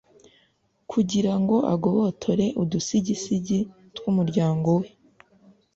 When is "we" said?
4.79-4.89